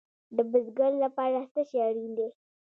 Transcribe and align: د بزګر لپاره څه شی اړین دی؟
د 0.35 0.37
بزګر 0.51 0.91
لپاره 1.03 1.39
څه 1.53 1.61
شی 1.69 1.77
اړین 1.87 2.11
دی؟ 2.17 2.27